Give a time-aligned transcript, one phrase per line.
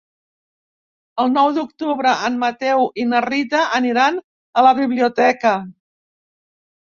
[1.23, 4.17] El nou d'octubre en Mateu i na Rita aniran
[4.61, 5.53] a la biblioteca.